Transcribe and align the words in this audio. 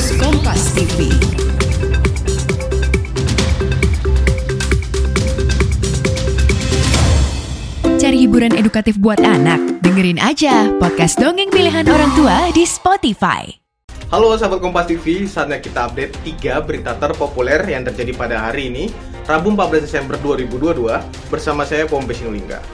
News 0.00 0.16
Kompas 0.16 0.72
TV. 0.72 1.12
Cari 8.00 8.16
hiburan 8.24 8.56
edukatif 8.56 8.96
buat 8.96 9.20
anak? 9.20 9.60
Dengerin 9.84 10.16
aja 10.16 10.72
podcast 10.80 11.20
dongeng 11.20 11.52
pilihan 11.52 11.84
orang 11.84 12.08
tua 12.16 12.48
di 12.48 12.64
Spotify. 12.64 13.44
Halo 14.08 14.32
sahabat 14.40 14.64
Kompas 14.64 14.88
TV, 14.88 15.28
saatnya 15.28 15.60
kita 15.60 15.92
update 15.92 16.16
3 16.24 16.64
berita 16.64 16.96
terpopuler 16.96 17.60
yang 17.68 17.84
terjadi 17.84 18.16
pada 18.16 18.48
hari 18.48 18.72
ini, 18.72 18.88
Rabu 19.28 19.52
14 19.52 19.84
Desember 19.84 20.16
2022, 20.24 20.96
bersama 21.28 21.68
saya 21.68 21.84
Pompe 21.84 22.16
Sinulinga. 22.16 22.64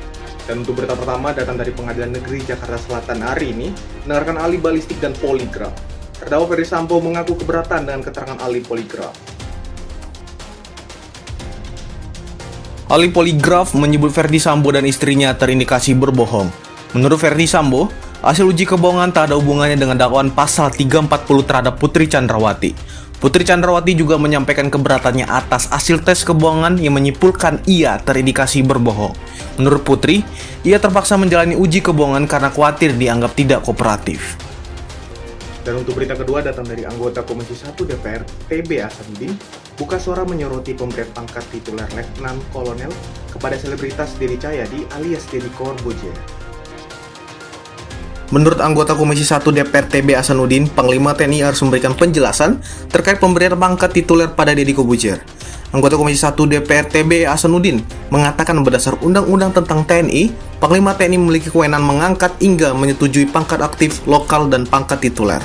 Dan 0.47 0.63
untuk 0.63 0.79
berita 0.79 0.95
pertama 0.95 1.35
datang 1.35 1.59
dari 1.59 1.75
Pengadilan 1.75 2.23
Negeri 2.23 2.47
Jakarta 2.47 2.79
Selatan 2.79 3.19
hari 3.19 3.51
ini, 3.51 3.75
mendengarkan 4.07 4.39
ahli 4.39 4.63
balistik 4.63 5.03
dan 5.03 5.11
poligraf. 5.19 5.96
Terdakwa 6.17 6.49
Ferdi 6.49 6.65
Sambo 6.65 6.97
mengaku 7.05 7.37
keberatan 7.37 7.85
dengan 7.85 8.01
keterangan 8.01 8.41
ahli 8.41 8.65
poligraf. 8.65 9.13
Ahli 12.89 13.13
poligraf 13.13 13.77
menyebut 13.77 14.09
Ferdi 14.09 14.41
Sambo 14.41 14.73
dan 14.73 14.89
istrinya 14.89 15.37
terindikasi 15.37 15.93
berbohong. 15.93 16.49
Menurut 16.97 17.21
Ferdi 17.21 17.45
Sambo, 17.45 17.93
hasil 18.25 18.49
uji 18.49 18.65
kebohongan 18.65 19.13
tak 19.13 19.29
ada 19.29 19.37
hubungannya 19.37 19.77
dengan 19.77 20.01
dakwaan 20.01 20.33
pasal 20.33 20.73
340 20.73 21.45
terhadap 21.45 21.77
Putri 21.77 22.09
Chandrawati. 22.09 22.73
Putri 23.21 23.45
Chandrawati 23.45 23.93
juga 23.93 24.17
menyampaikan 24.17 24.73
keberatannya 24.73 25.29
atas 25.29 25.69
hasil 25.69 26.01
tes 26.01 26.25
kebohongan 26.25 26.81
yang 26.81 26.97
menyimpulkan 26.97 27.61
ia 27.69 28.01
terindikasi 28.01 28.65
berbohong. 28.65 29.13
Menurut 29.61 29.85
Putri, 29.85 30.25
ia 30.65 30.81
terpaksa 30.81 31.21
menjalani 31.21 31.61
uji 31.61 31.85
kebohongan 31.85 32.25
karena 32.25 32.49
khawatir 32.49 32.97
dianggap 32.97 33.37
tidak 33.37 33.61
kooperatif. 33.69 34.46
Dan 35.67 35.83
untuk 35.83 35.99
berita 35.99 36.15
kedua 36.15 36.47
datang 36.47 36.63
dari 36.63 36.87
anggota 36.87 37.27
Komisi 37.27 37.59
1 37.59 37.75
DPR 37.75 38.23
TB 38.47 38.71
Hasanuddin, 38.87 39.35
buka 39.75 39.99
suara 39.99 40.23
menyoroti 40.23 40.79
pemberian 40.79 41.11
pangkat 41.11 41.43
tituler 41.51 41.91
Letnan 41.91 42.39
Kolonel 42.55 42.95
kepada 43.35 43.59
selebritas 43.59 44.15
Deddy 44.15 44.39
Cahyadi 44.39 44.87
alias 44.95 45.27
Deddy 45.27 45.51
Corbuzier. 45.59 46.15
Menurut 48.31 48.63
anggota 48.63 48.95
Komisi 48.95 49.27
1 49.27 49.43
DPR 49.43 49.91
TB 49.91 50.15
Hasanuddin, 50.15 50.71
Panglima 50.71 51.19
TNI 51.19 51.51
harus 51.51 51.59
memberikan 51.67 51.99
penjelasan 51.99 52.63
terkait 52.87 53.19
pemberian 53.19 53.59
pangkat 53.59 53.91
tituler 53.91 54.31
pada 54.31 54.55
Deddy 54.55 54.71
Kobuzier. 54.71 55.19
Anggota 55.75 55.99
Komisi 55.99 56.23
1 56.23 56.31
DPR 56.47 56.87
TB 56.87 57.27
Hasanuddin 57.27 57.83
mengatakan 58.15 58.63
berdasar 58.63 59.03
Undang-Undang 59.03 59.51
tentang 59.51 59.83
TNI, 59.83 60.31
Panglima 60.63 60.95
TNI 60.95 61.19
memiliki 61.19 61.51
kewenangan 61.51 61.83
mengangkat 61.83 62.39
hingga 62.39 62.71
menyetujui 62.71 63.27
pangkat 63.35 63.59
aktif 63.59 64.07
lokal 64.07 64.47
dan 64.47 64.63
pangkat 64.63 65.03
tituler. 65.03 65.43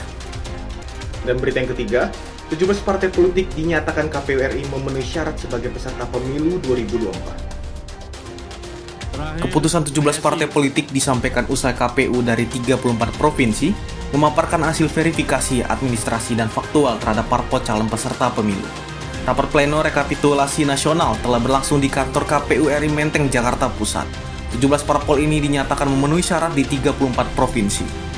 Dan 1.22 1.38
berita 1.38 1.62
yang 1.62 1.70
ketiga, 1.74 2.10
17 2.50 2.84
partai 2.84 3.08
politik 3.14 3.48
dinyatakan 3.56 4.12
KPU 4.12 4.42
RI 4.42 4.66
memenuhi 4.68 5.06
syarat 5.06 5.38
sebagai 5.38 5.72
peserta 5.72 6.04
pemilu 6.10 6.60
2024. 6.66 7.52
Keputusan 9.46 9.86
17 9.88 10.20
partai 10.20 10.50
politik 10.50 10.90
disampaikan 10.90 11.46
usai 11.48 11.78
KPU 11.78 12.26
dari 12.26 12.50
34 12.50 13.22
provinsi 13.22 13.70
memaparkan 14.12 14.66
hasil 14.66 14.92
verifikasi 14.92 15.64
administrasi 15.64 16.36
dan 16.36 16.52
faktual 16.52 17.00
terhadap 17.00 17.30
parpol 17.32 17.64
calon 17.64 17.88
peserta 17.88 18.28
pemilu. 18.34 18.68
Rapat 19.22 19.48
pleno 19.54 19.86
rekapitulasi 19.86 20.66
nasional 20.66 21.14
telah 21.22 21.38
berlangsung 21.38 21.78
di 21.78 21.88
kantor 21.88 22.26
KPU 22.26 22.74
RI 22.74 22.90
Menteng, 22.90 23.30
Jakarta 23.30 23.70
Pusat. 23.70 24.10
17 24.58 24.84
parpol 24.84 25.22
ini 25.24 25.40
dinyatakan 25.40 25.88
memenuhi 25.88 26.26
syarat 26.26 26.52
di 26.52 26.66
34 26.68 27.32
provinsi. 27.38 28.11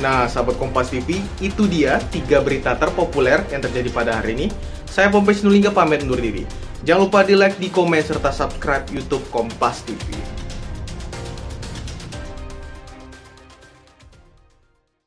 Nah, 0.00 0.24
sahabat 0.24 0.56
Kompas 0.56 0.88
TV, 0.88 1.20
itu 1.44 1.68
dia 1.68 2.00
tiga 2.08 2.40
berita 2.40 2.72
terpopuler 2.72 3.44
yang 3.52 3.60
terjadi 3.60 3.92
pada 3.92 4.16
hari 4.16 4.32
ini. 4.32 4.48
Saya 4.88 5.12
Pompes 5.12 5.44
Nulingga 5.44 5.70
pamit 5.76 6.00
undur 6.00 6.16
diri. 6.16 6.48
Jangan 6.88 7.00
lupa 7.04 7.20
di 7.20 7.36
like, 7.36 7.60
di 7.60 7.68
komen, 7.68 8.00
serta 8.00 8.32
subscribe 8.32 8.88
YouTube 8.88 9.22
Kompas 9.28 9.84
TV. 9.84 10.39